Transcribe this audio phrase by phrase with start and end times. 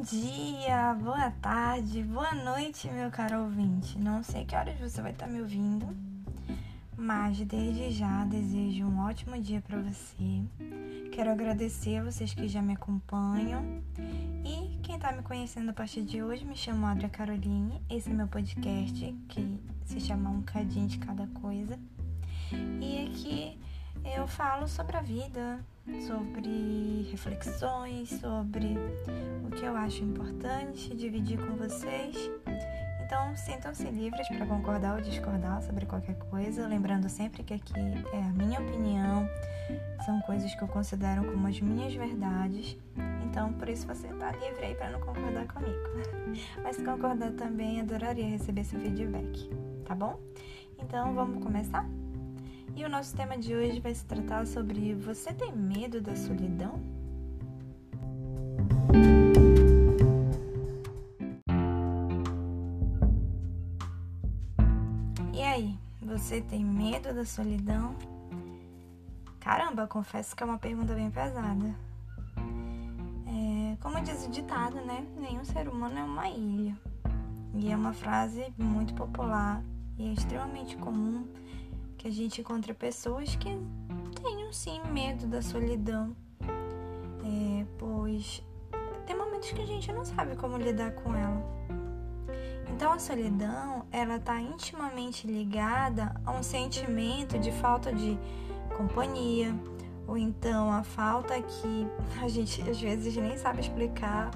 [0.00, 3.98] Bom dia, boa tarde, boa noite, meu caro ouvinte.
[3.98, 5.94] Não sei que horas você vai estar me ouvindo,
[6.96, 10.42] mas desde já desejo um ótimo dia para você.
[11.12, 13.82] Quero agradecer a vocês que já me acompanham
[14.42, 17.78] e quem está me conhecendo a partir de hoje me chamo Adria Caroline.
[17.90, 21.78] Esse é meu podcast que se chama Um Cadinho de Cada Coisa.
[22.80, 23.58] E aqui
[24.16, 25.60] eu falo sobre a vida,
[26.06, 28.78] sobre reflexões, sobre
[29.60, 32.16] que eu acho importante dividir com vocês.
[33.04, 37.74] Então, sintam-se livres para concordar ou discordar sobre qualquer coisa, lembrando sempre que aqui
[38.14, 39.28] é a minha opinião,
[40.06, 42.78] são coisas que eu considero como as minhas verdades.
[43.26, 45.78] Então, por isso você está livre aí para não concordar comigo.
[46.64, 49.50] Mas se concordar também, adoraria receber seu feedback,
[49.84, 50.18] tá bom?
[50.78, 51.86] Então, vamos começar?
[52.74, 56.89] E o nosso tema de hoje vai se tratar sobre você tem medo da solidão?
[65.40, 67.96] E aí, você tem medo da solidão?
[69.40, 71.74] Caramba, confesso que é uma pergunta bem pesada.
[73.26, 75.06] É, como diz o ditado, né?
[75.16, 76.76] Nenhum ser humano é uma ilha.
[77.54, 79.62] E é uma frase muito popular
[79.98, 81.26] e é extremamente comum
[81.96, 83.48] que a gente encontra pessoas que
[84.22, 88.42] tenham sim medo da solidão, é, pois
[89.06, 91.59] tem momentos que a gente não sabe como lidar com ela.
[92.80, 98.18] Então a solidão ela está intimamente ligada a um sentimento de falta de
[98.74, 99.54] companhia
[100.08, 101.86] ou então a falta que
[102.22, 104.30] a gente às vezes nem sabe explicar,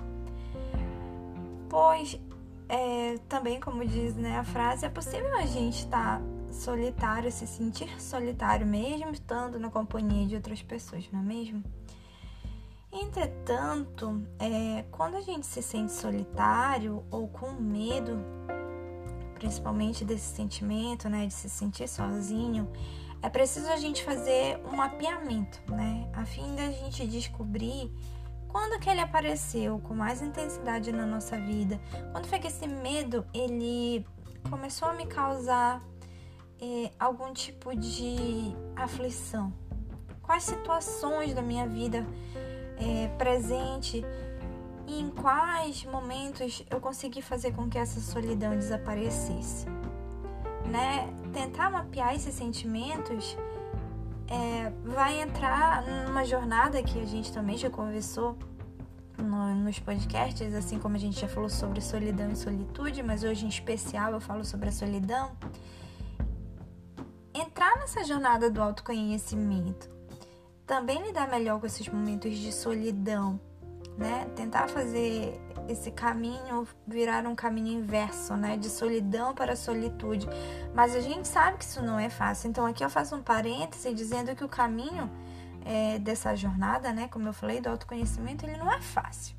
[1.70, 2.20] pois
[2.68, 7.46] é, também como diz né, a frase é possível a gente estar tá solitário, se
[7.46, 11.64] sentir solitário mesmo estando na companhia de outras pessoas, não é mesmo?
[12.94, 18.24] Entretanto, é, quando a gente se sente solitário ou com medo,
[19.34, 22.70] principalmente desse sentimento, né, de se sentir sozinho,
[23.20, 27.90] é preciso a gente fazer um mapeamento, né, a fim da gente descobrir
[28.46, 31.80] quando que ele apareceu com mais intensidade na nossa vida,
[32.12, 34.06] quando foi que esse medo ele
[34.48, 35.82] começou a me causar
[36.60, 39.52] é, algum tipo de aflição?
[40.22, 42.06] Quais situações da minha vida
[42.84, 44.04] é, presente
[44.86, 49.66] e em quais momentos eu consegui fazer com que essa solidão desaparecesse?
[50.66, 51.08] Né?
[51.32, 53.36] Tentar mapear esses sentimentos
[54.28, 58.36] é, vai entrar numa jornada que a gente também já conversou
[59.16, 63.46] no, nos podcasts, assim como a gente já falou sobre solidão e solitude, mas hoje
[63.46, 65.32] em especial eu falo sobre a solidão
[67.34, 69.90] entrar nessa jornada do autoconhecimento,
[70.66, 73.40] também lidar melhor com esses momentos de solidão,
[73.96, 74.26] né?
[74.36, 78.56] Tentar fazer esse caminho virar um caminho inverso, né?
[78.56, 80.26] De solidão para solitude.
[80.74, 82.48] Mas a gente sabe que isso não é fácil.
[82.48, 85.10] Então aqui eu faço um parêntese dizendo que o caminho
[85.64, 87.08] é, dessa jornada, né?
[87.08, 89.36] Como eu falei, do autoconhecimento, ele não é fácil,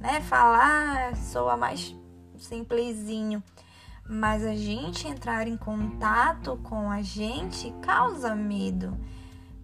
[0.00, 0.20] né?
[0.22, 1.94] Falar soa mais
[2.36, 3.42] simplesinho
[4.08, 8.96] mas a gente entrar em contato com a gente causa medo,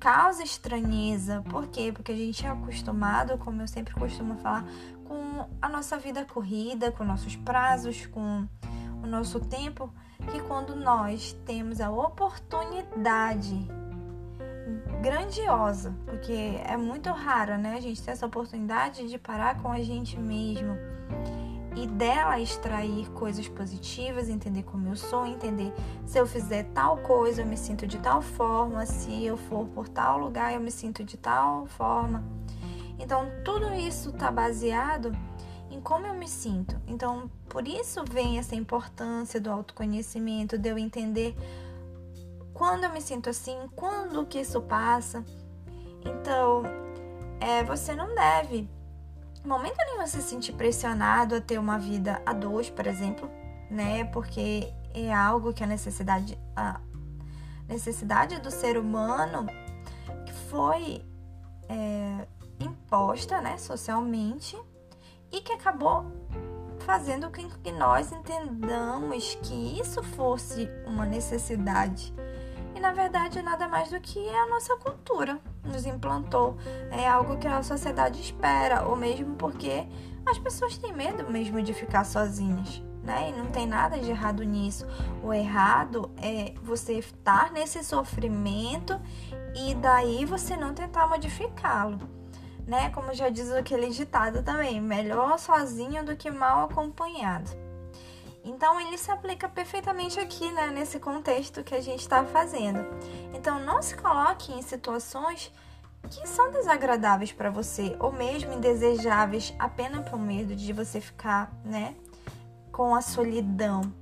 [0.00, 1.44] causa estranheza.
[1.48, 1.92] Por quê?
[1.92, 4.64] Porque a gente é acostumado, como eu sempre costumo falar,
[5.04, 8.48] com a nossa vida corrida, com nossos prazos, com
[9.02, 9.92] o nosso tempo,
[10.32, 13.68] que quando nós temos a oportunidade
[15.02, 19.80] grandiosa, porque é muito raro, né, a gente ter essa oportunidade de parar com a
[19.82, 20.76] gente mesmo
[21.76, 25.72] e dela extrair coisas positivas, entender como eu sou, entender
[26.04, 29.88] se eu fizer tal coisa eu me sinto de tal forma, se eu for por
[29.88, 32.24] tal lugar eu me sinto de tal forma.
[32.98, 35.16] Então, tudo isso está baseado
[35.70, 36.76] em como eu me sinto.
[36.86, 41.34] Então, por isso vem essa importância do autoconhecimento, de eu entender
[42.52, 45.24] quando eu me sinto assim, quando que isso passa.
[46.04, 46.62] Então,
[47.40, 48.68] é, você não deve
[49.48, 53.30] momento nenhum se sentir pressionado a ter uma vida a dois, por exemplo,
[53.70, 54.04] né?
[54.04, 56.80] Porque é algo que a necessidade, a
[57.68, 59.46] necessidade do ser humano
[60.48, 61.04] foi
[61.68, 62.26] é,
[62.58, 64.60] imposta, né, socialmente
[65.30, 66.04] e que acabou
[66.80, 72.12] fazendo com que nós entendamos que isso fosse uma necessidade
[72.74, 76.56] e na verdade nada mais do que a nossa cultura nos implantou.
[76.90, 79.86] É algo que a sociedade espera, ou mesmo porque
[80.26, 82.82] as pessoas têm medo mesmo de ficar sozinhas.
[83.02, 83.30] Né?
[83.30, 84.86] E não tem nada de errado nisso.
[85.22, 89.00] O errado é você estar nesse sofrimento
[89.54, 91.98] e daí você não tentar modificá-lo.
[92.66, 92.90] né?
[92.90, 97.50] Como já diz aquele ditado também, melhor sozinho do que mal acompanhado.
[98.50, 102.84] Então ele se aplica perfeitamente aqui, né, nesse contexto que a gente está fazendo.
[103.32, 105.52] Então não se coloque em situações
[106.10, 111.94] que são desagradáveis para você ou mesmo indesejáveis apenas por medo de você ficar, né,
[112.72, 113.94] com a solidão.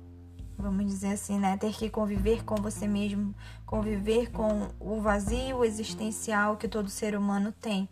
[0.57, 3.35] Vamos dizer assim, né, ter que conviver com você mesmo,
[3.67, 7.87] conviver com o vazio existencial que todo ser humano tem.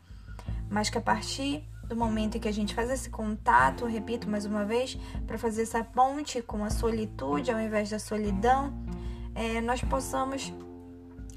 [0.69, 4.45] Mas que a partir do momento em que a gente faz esse contato, repito mais
[4.45, 8.73] uma vez, para fazer essa ponte com a solitude ao invés da solidão,
[9.33, 10.53] é, nós possamos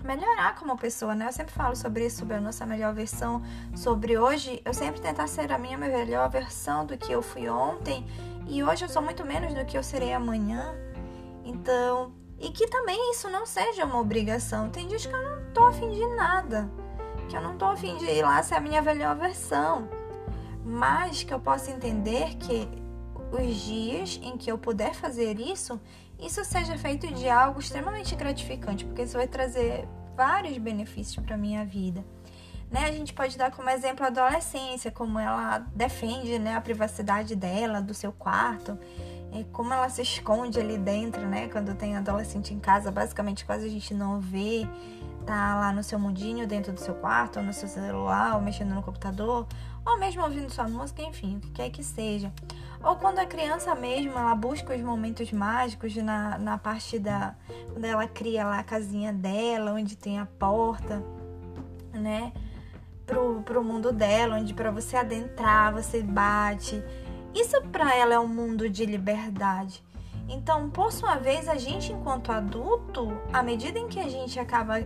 [0.03, 1.29] melhorar como pessoa, né?
[1.29, 3.43] Eu sempre falo sobre isso, sobre a nossa melhor versão,
[3.77, 8.05] sobre hoje, eu sempre tentar ser a minha melhor versão do que eu fui ontem
[8.49, 10.75] e hoje eu sou muito menos do que eu serei amanhã.
[11.45, 14.71] Então, e que também isso não seja uma obrigação.
[14.71, 16.71] Tem dias que eu não tô afim de nada,
[17.29, 20.00] que eu não tô afim de ir lá ser a minha melhor versão
[20.65, 22.69] mas que eu possa entender que
[23.33, 25.81] os dias em que eu puder fazer isso,
[26.19, 31.65] isso seja feito de algo extremamente gratificante, porque isso vai trazer vários benefícios para minha
[31.65, 32.05] vida.
[32.71, 32.85] Né?
[32.85, 37.81] A gente pode dar como exemplo a adolescência, como ela defende né, a privacidade dela,
[37.81, 38.79] do seu quarto,
[39.53, 41.49] como ela se esconde ali dentro, né?
[41.49, 44.67] Quando tem adolescente em casa, basicamente quase a gente não vê,
[45.27, 48.75] tá lá no seu mundinho dentro do seu quarto, ou no seu celular, ou mexendo
[48.75, 49.47] no computador,
[49.85, 52.33] ou mesmo ouvindo sua música, enfim, o que quer que seja.
[52.83, 57.35] Ou quando a criança mesmo, ela busca os momentos mágicos na, na parte da...
[57.73, 61.03] Quando ela cria lá a casinha dela, onde tem a porta,
[61.93, 62.33] né?
[63.07, 66.83] Pro, pro mundo dela, onde para você adentrar, você bate.
[67.35, 69.83] Isso para ela é um mundo de liberdade.
[70.27, 74.81] Então, por sua vez, a gente, enquanto adulto, à medida em que a gente acaba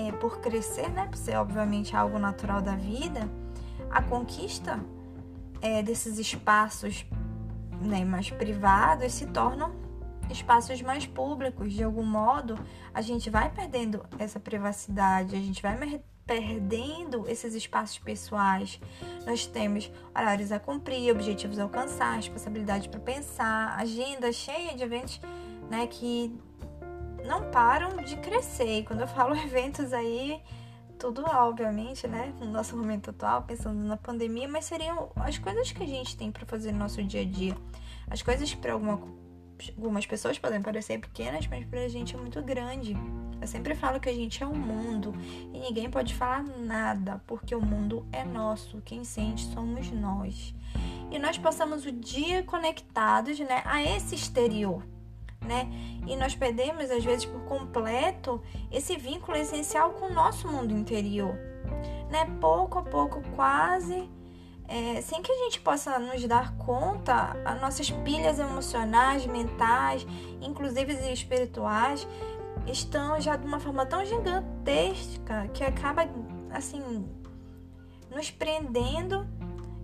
[0.00, 1.06] é, por crescer, né?
[1.06, 3.28] Por ser obviamente algo natural da vida,
[3.90, 4.80] a conquista
[5.60, 7.04] é, desses espaços
[7.82, 9.72] né, mais privados se tornam
[10.30, 11.72] espaços mais públicos.
[11.72, 12.58] De algum modo,
[12.94, 15.76] a gente vai perdendo essa privacidade, a gente vai
[16.24, 18.80] perdendo esses espaços pessoais.
[19.26, 25.20] Nós temos horários a cumprir, objetivos a alcançar, responsabilidade para pensar, agenda cheia de eventos
[25.68, 26.38] né, que
[27.24, 28.78] não param de crescer.
[28.78, 30.40] E quando eu falo eventos aí,
[30.98, 35.82] tudo, obviamente, né, no nosso momento atual, pensando na pandemia, mas seriam as coisas que
[35.82, 37.56] a gente tem para fazer no nosso dia a dia.
[38.10, 39.00] As coisas que para alguma,
[39.76, 42.94] algumas pessoas podem parecer pequenas, mas para a gente é muito grande.
[43.40, 45.14] Eu sempre falo que a gente é um mundo
[45.54, 50.54] e ninguém pode falar nada, porque o mundo é nosso, quem sente somos nós.
[51.10, 54.82] E nós passamos o dia conectados, né, a esse exterior
[55.44, 55.70] né?
[56.06, 58.40] E nós perdemos, às vezes, por completo
[58.70, 61.34] esse vínculo essencial com o nosso mundo interior,
[62.10, 62.26] né?
[62.40, 64.08] Pouco a pouco, quase,
[64.68, 70.06] é, sem que a gente possa nos dar conta, as nossas pilhas emocionais, mentais,
[70.40, 72.06] inclusive espirituais,
[72.66, 76.08] estão já de uma forma tão gigantesca que acaba,
[76.52, 77.04] assim,
[78.14, 79.26] nos prendendo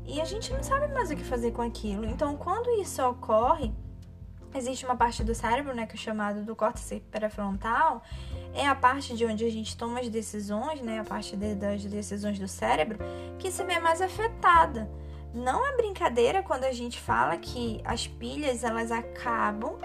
[0.05, 2.05] e a gente não sabe mais o que fazer com aquilo.
[2.05, 3.73] Então, quando isso ocorre,
[4.59, 8.03] existe uma parte do cérebro, né, que é chamado do córtex pré-frontal,
[8.55, 11.85] é a parte de onde a gente toma as decisões, né, a parte de, das
[11.85, 12.99] decisões do cérebro,
[13.39, 14.91] que se vê mais afetada.
[15.35, 19.79] Não é brincadeira quando a gente fala que as pilhas elas acabam,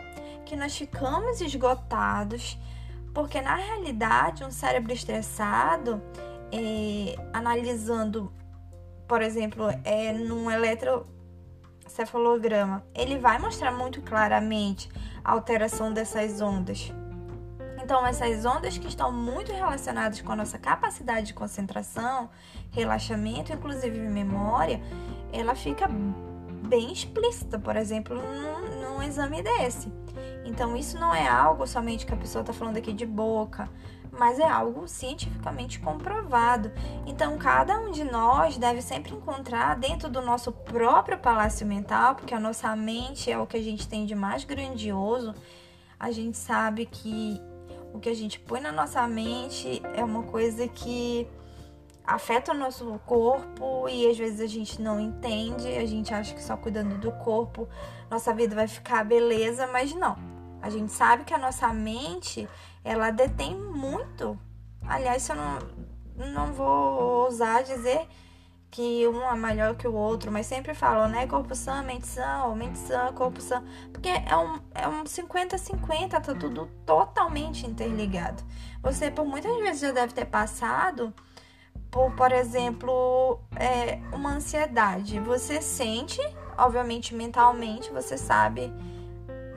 [0.45, 2.57] que nós ficamos esgotados,
[3.13, 6.01] porque na realidade um cérebro estressado,
[6.51, 8.31] é, analisando,
[9.07, 11.05] por exemplo, é num eletro
[11.91, 14.89] cefalograma, ele vai mostrar muito claramente
[15.23, 16.91] a alteração dessas ondas.
[17.83, 22.29] Então, essas ondas que estão muito relacionadas com a nossa capacidade de concentração,
[22.71, 24.81] relaxamento, inclusive memória,
[25.33, 25.87] ela fica
[26.67, 29.91] bem explícita, por exemplo, num, num exame desse.
[30.45, 33.69] Então, isso não é algo somente que a pessoa está falando aqui de boca,
[34.11, 36.71] mas é algo cientificamente comprovado.
[37.05, 42.33] Então, cada um de nós deve sempre encontrar dentro do nosso próprio palácio mental, porque
[42.33, 45.33] a nossa mente é o que a gente tem de mais grandioso.
[45.99, 47.41] A gente sabe que
[47.93, 51.27] o que a gente põe na nossa mente é uma coisa que
[52.05, 56.41] afeta o nosso corpo e às vezes a gente não entende, a gente acha que
[56.41, 57.69] só cuidando do corpo
[58.09, 60.30] nossa vida vai ficar beleza, mas não.
[60.61, 62.47] A gente sabe que a nossa mente
[62.83, 64.37] ela detém muito.
[64.87, 65.59] Aliás, eu não,
[66.33, 68.07] não vou ousar dizer
[68.69, 71.27] que um é melhor que o outro, mas sempre falam, né?
[71.27, 73.61] Corpo sã, mente sã, ou mente sã, corpo sã.
[73.91, 78.41] Porque é um, é um 50-50, tá tudo totalmente interligado.
[78.81, 81.13] Você, por muitas vezes, já deve ter passado
[81.91, 85.19] por, por exemplo, é, uma ansiedade.
[85.19, 86.21] Você sente,
[86.57, 88.73] obviamente, mentalmente, você sabe,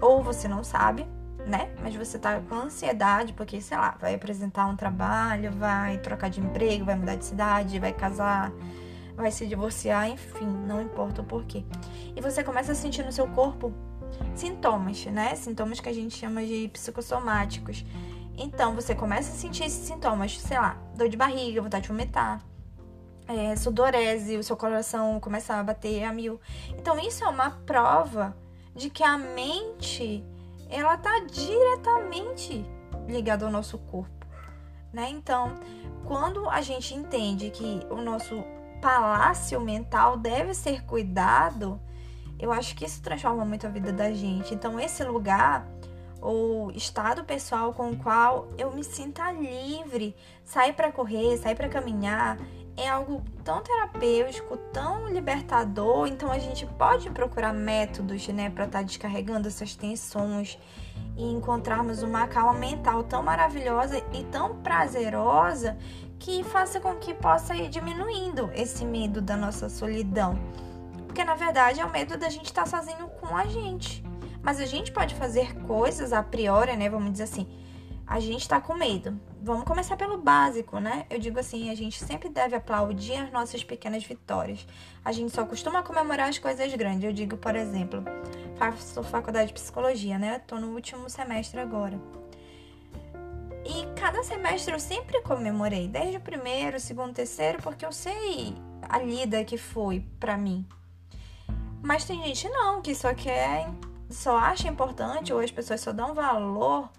[0.05, 1.07] ou você não sabe,
[1.47, 1.71] né?
[1.83, 6.41] Mas você tá com ansiedade porque, sei lá, vai apresentar um trabalho, vai trocar de
[6.41, 8.53] emprego, vai mudar de cidade, vai casar,
[9.17, 11.65] vai se divorciar, enfim, não importa o porquê.
[12.15, 13.73] E você começa a sentir no seu corpo
[14.35, 15.35] sintomas, né?
[15.37, 17.83] Sintomas que a gente chama de psicossomáticos.
[18.37, 22.45] Então, você começa a sentir esses sintomas, sei lá, dor de barriga, vontade de vomitar,
[23.27, 26.39] é, sudorese, o seu coração começa a bater a mil.
[26.77, 28.37] Então, isso é uma prova
[28.75, 30.25] de que a mente,
[30.69, 32.65] ela tá diretamente
[33.09, 34.27] ligada ao nosso corpo,
[34.93, 35.09] né?
[35.11, 35.55] Então,
[36.05, 38.43] quando a gente entende que o nosso
[38.83, 41.81] palácio mental deve ser cuidado,
[42.39, 44.55] eu acho que isso transforma muito a vida da gente.
[44.55, 45.67] Então, esse lugar
[46.25, 50.17] ou estado pessoal com o qual eu me sinta livre.
[50.43, 52.39] Sair para correr, sair para caminhar
[52.77, 56.07] é algo tão terapêutico, tão libertador.
[56.09, 60.59] Então a gente pode procurar métodos, né, para estar tá descarregando essas tensões
[61.17, 65.77] e encontrarmos uma calma mental tão maravilhosa e tão prazerosa
[66.19, 70.39] que faça com que possa ir diminuindo esse medo da nossa solidão.
[71.07, 74.03] Porque na verdade é o medo da gente estar tá sozinho com a gente.
[74.43, 76.89] Mas a gente pode fazer coisas a priori, né?
[76.91, 77.47] Vamos dizer assim.
[78.07, 79.19] A gente tá com medo.
[79.43, 81.07] Vamos começar pelo básico, né?
[81.09, 84.67] Eu digo assim, a gente sempre deve aplaudir as nossas pequenas vitórias.
[85.05, 87.05] A gente só costuma comemorar as coisas grandes.
[87.05, 88.05] Eu digo, por exemplo,
[88.57, 90.39] faço faculdade de psicologia, né?
[90.47, 91.99] Tô no último semestre agora.
[93.65, 98.55] E cada semestre eu sempre comemorei, desde o primeiro, segundo, terceiro, porque eu sei
[98.87, 100.67] a lida que foi para mim.
[101.83, 103.71] Mas tem gente não, que só quer
[104.11, 106.91] só acha importante ou as pessoas só dão valor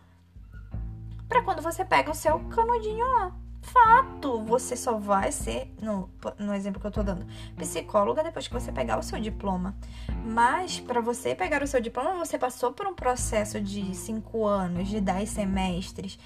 [1.35, 3.35] para quando você pega o seu canudinho lá.
[3.61, 7.25] Fato, você só vai ser, no, no exemplo que eu tô dando,
[7.57, 9.75] psicóloga depois que você pegar o seu diploma.
[10.23, 14.87] Mas para você pegar o seu diploma, você passou por um processo de cinco anos,
[14.87, 16.17] de dez semestres,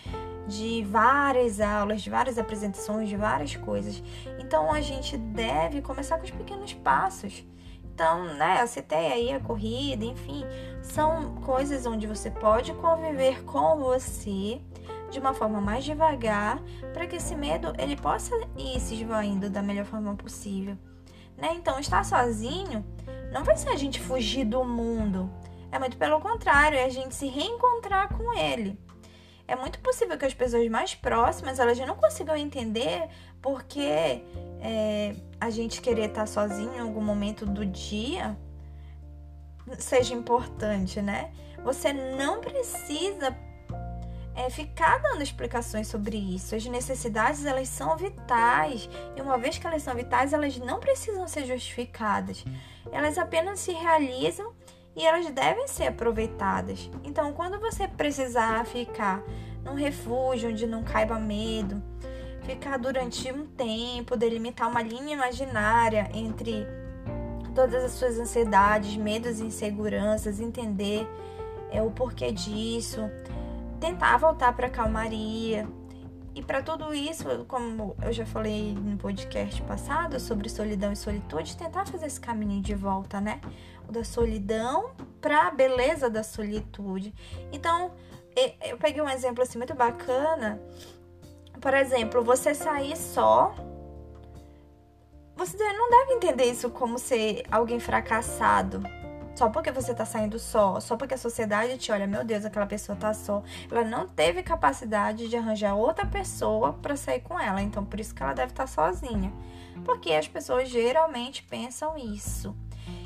[0.48, 4.04] de várias aulas, de várias apresentações, de várias coisas.
[4.38, 7.44] Então a gente deve começar com os pequenos passos.
[7.84, 10.46] Então, né, eu citei aí a corrida, enfim,
[10.82, 14.62] são coisas onde você pode conviver com você
[15.10, 16.62] de uma forma mais devagar,
[16.94, 20.78] para que esse medo ele possa ir se esvaindo da melhor forma possível.
[21.38, 21.54] Né?
[21.56, 22.86] Então, estar sozinho
[23.32, 25.30] não vai ser a gente fugir do mundo,
[25.72, 28.80] é muito pelo contrário, é a gente se reencontrar com ele.
[29.48, 33.08] É muito possível que as pessoas mais próximas elas não consigam entender
[33.42, 34.24] porque
[34.62, 38.38] é, a gente querer estar sozinho em algum momento do dia
[39.78, 41.32] seja importante, né?
[41.64, 43.36] Você não precisa
[44.36, 46.56] é, ficar dando explicações sobre isso.
[46.56, 51.28] As necessidades elas são vitais e uma vez que elas são vitais, elas não precisam
[51.28, 52.46] ser justificadas.
[52.92, 54.54] Elas apenas se realizam
[54.96, 56.90] e elas devem ser aproveitadas.
[57.04, 59.24] Então, quando você precisar ficar
[59.64, 61.82] num refúgio onde não caiba medo,
[62.44, 66.66] ficar durante um tempo, delimitar uma linha imaginária entre
[67.54, 71.08] todas as suas ansiedades, medos e inseguranças, entender
[71.72, 73.02] é, o porquê disso,
[73.80, 75.68] tentar voltar para calmaria.
[76.36, 81.58] E para tudo isso, como eu já falei no podcast passado sobre solidão e solitude,
[81.58, 83.42] tentar fazer esse caminho de volta, né?
[83.88, 87.14] O da solidão para a beleza da solitude.
[87.52, 87.92] Então,
[88.64, 90.62] eu peguei um exemplo assim muito bacana
[91.60, 93.54] por exemplo, você sair só.
[95.36, 98.82] Você não deve entender isso como ser alguém fracassado.
[99.40, 102.66] Só porque você tá saindo só, só porque a sociedade te olha, meu Deus, aquela
[102.66, 103.42] pessoa tá só.
[103.72, 108.14] Ela não teve capacidade de arranjar outra pessoa para sair com ela, então por isso
[108.14, 109.32] que ela deve estar tá sozinha.
[109.86, 112.54] Porque as pessoas geralmente pensam isso.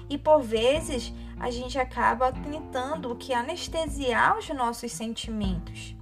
[0.09, 5.95] E por vezes a gente acaba tentando que anestesiar os nossos sentimentos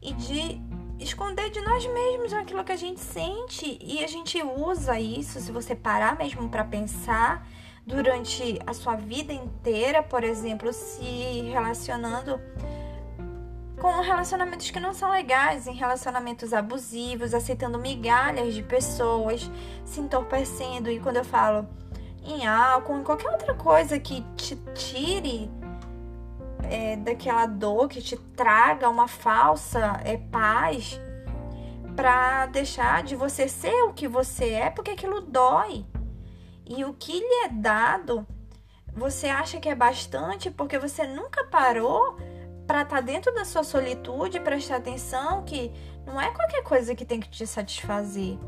[0.00, 0.58] e de
[0.98, 5.52] esconder de nós mesmos aquilo que a gente sente e a gente usa isso se
[5.52, 7.46] você parar mesmo para pensar
[7.86, 12.40] durante a sua vida inteira, por exemplo, se relacionando
[13.80, 19.50] com relacionamentos que não são legais, em relacionamentos abusivos, aceitando migalhas de pessoas,
[19.84, 20.90] se entorpecendo.
[20.90, 21.68] E quando eu falo
[22.24, 25.50] em álcool, em qualquer outra coisa que te tire
[26.62, 30.98] é, daquela dor, que te traga uma falsa é, paz,
[31.94, 35.84] para deixar de você ser o que você é, porque aquilo dói.
[36.66, 38.26] E o que lhe é dado,
[38.92, 42.16] você acha que é bastante porque você nunca parou
[42.66, 45.70] para estar tá dentro da sua solitude, prestar atenção que
[46.06, 48.38] não é qualquer coisa que tem que te satisfazer.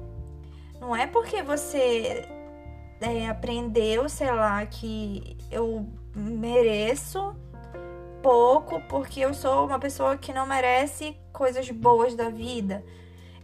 [0.80, 2.26] Não é porque você
[3.00, 7.34] é, aprendeu, sei lá, que eu mereço
[8.22, 12.84] pouco porque eu sou uma pessoa que não merece coisas boas da vida.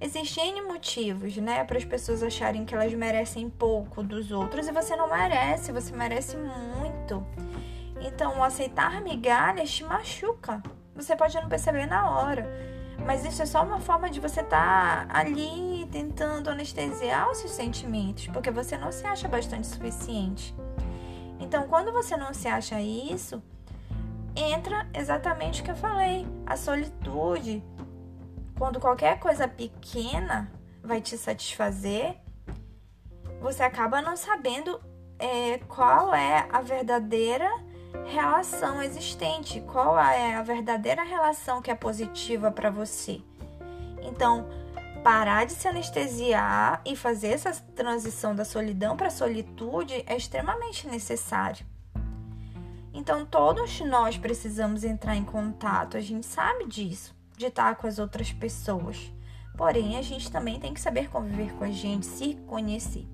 [0.02, 4.72] Existem N motivos, né, para as pessoas acharem que elas merecem pouco dos outros e
[4.72, 7.24] você não merece, você merece muito.
[8.00, 10.60] Então, aceitar migalhas te machuca.
[10.96, 12.52] Você pode não perceber na hora,
[13.06, 17.52] mas isso é só uma forma de você estar tá ali tentando anestesiar os seus
[17.52, 20.52] sentimentos, porque você não se acha bastante suficiente.
[21.38, 23.40] Então, quando você não se acha isso,
[24.34, 27.62] entra exatamente o que eu falei, a solitude,
[28.62, 30.48] quando qualquer coisa pequena
[30.84, 32.14] vai te satisfazer,
[33.40, 34.80] você acaba não sabendo
[35.18, 37.50] é, qual é a verdadeira
[38.06, 43.20] relação existente, qual é a verdadeira relação que é positiva para você.
[44.00, 44.48] Então,
[45.02, 50.86] parar de se anestesiar e fazer essa transição da solidão para a solitude é extremamente
[50.86, 51.66] necessário.
[52.94, 57.98] Então, todos nós precisamos entrar em contato, a gente sabe disso de estar com as
[57.98, 59.12] outras pessoas.
[59.56, 63.06] Porém, a gente também tem que saber conviver com a gente, se conhecer.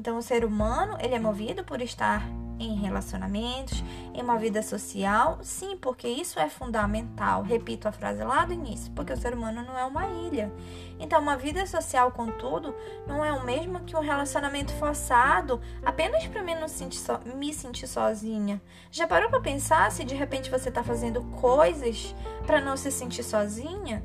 [0.00, 2.26] Então, o ser humano, ele é movido por estar
[2.58, 7.42] em relacionamentos, em uma vida social, sim, porque isso é fundamental.
[7.42, 10.50] Repito a frase lá do início, porque o ser humano não é uma ilha.
[10.98, 12.74] Então, uma vida social, contudo,
[13.06, 17.52] não é o mesmo que um relacionamento forçado, apenas para mim não sentir so, me
[17.52, 18.58] sentir sozinha.
[18.90, 22.14] Já parou para pensar se de repente você está fazendo coisas
[22.46, 24.02] para não se sentir sozinha?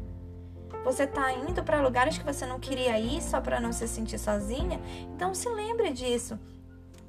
[0.85, 4.19] Você está indo para lugares que você não queria ir só para não se sentir
[4.19, 4.79] sozinha?
[5.15, 6.39] Então se lembre disso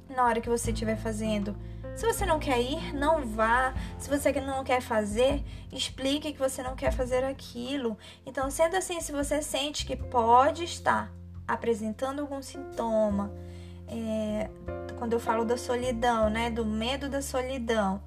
[0.09, 1.55] na hora que você estiver fazendo.
[1.95, 3.75] Se você não quer ir, não vá.
[3.99, 7.95] Se você não quer fazer, explique que você não quer fazer aquilo.
[8.25, 11.11] Então, sendo assim, se você sente que pode estar
[11.47, 13.31] apresentando algum sintoma,
[13.87, 14.49] é,
[14.97, 18.01] quando eu falo da solidão, né, do medo da solidão,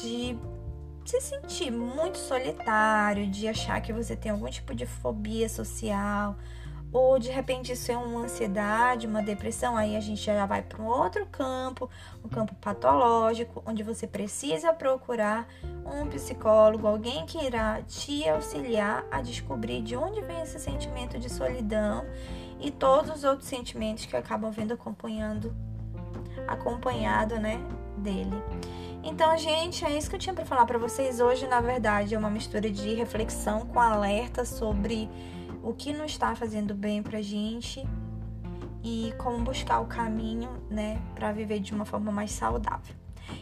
[0.00, 0.36] de
[1.10, 6.36] se sentir muito solitário, de achar que você tem algum tipo de fobia social,
[6.92, 10.80] ou de repente isso é uma ansiedade, uma depressão, aí a gente já vai para
[10.80, 11.90] um outro campo,
[12.24, 15.46] um campo patológico, onde você precisa procurar
[15.84, 21.28] um psicólogo, alguém que irá te auxiliar a descobrir de onde vem esse sentimento de
[21.28, 22.04] solidão
[22.60, 25.54] e todos os outros sentimentos que acabam vindo acompanhando
[26.46, 27.60] acompanhado, né,
[27.96, 28.42] dele.
[29.02, 32.18] Então, gente, é isso que eu tinha para falar para vocês hoje, na verdade, é
[32.18, 35.08] uma mistura de reflexão com alerta sobre
[35.62, 37.86] o que não está fazendo bem pra gente
[38.82, 42.94] e como buscar o caminho, né, para viver de uma forma mais saudável.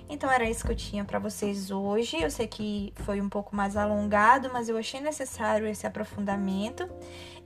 [0.09, 2.21] Então era isso que eu tinha para vocês hoje.
[2.21, 6.89] Eu sei que foi um pouco mais alongado, mas eu achei necessário esse aprofundamento.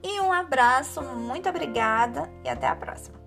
[0.01, 3.18] E um abraço, muito obrigada e até a próxima.